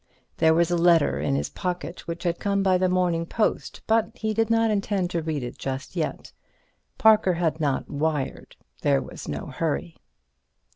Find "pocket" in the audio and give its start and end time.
1.51-2.07